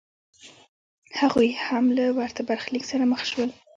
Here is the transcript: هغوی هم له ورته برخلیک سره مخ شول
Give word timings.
هغوی 1.19 1.49
هم 1.65 1.85
له 1.97 2.05
ورته 2.17 2.41
برخلیک 2.49 2.83
سره 2.91 3.03
مخ 3.11 3.21
شول 3.31 3.49